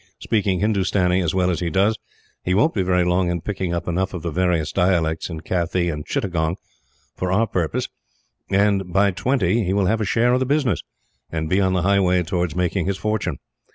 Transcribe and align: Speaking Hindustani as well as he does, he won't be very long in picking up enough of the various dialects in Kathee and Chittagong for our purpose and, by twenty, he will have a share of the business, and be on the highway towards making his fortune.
Speaking 0.17 0.61
Hindustani 0.61 1.21
as 1.21 1.35
well 1.35 1.51
as 1.51 1.59
he 1.59 1.69
does, 1.69 1.99
he 2.43 2.55
won't 2.55 2.73
be 2.73 2.81
very 2.81 3.03
long 3.03 3.29
in 3.29 3.39
picking 3.41 3.71
up 3.71 3.87
enough 3.87 4.15
of 4.15 4.23
the 4.23 4.31
various 4.31 4.71
dialects 4.71 5.29
in 5.29 5.41
Kathee 5.41 5.89
and 5.89 6.03
Chittagong 6.07 6.55
for 7.15 7.31
our 7.31 7.45
purpose 7.45 7.87
and, 8.49 8.91
by 8.91 9.11
twenty, 9.11 9.63
he 9.63 9.73
will 9.73 9.85
have 9.85 10.01
a 10.01 10.03
share 10.03 10.33
of 10.33 10.39
the 10.39 10.45
business, 10.47 10.81
and 11.31 11.47
be 11.49 11.61
on 11.61 11.73
the 11.73 11.83
highway 11.83 12.23
towards 12.23 12.55
making 12.55 12.87
his 12.87 12.97
fortune. 12.97 13.37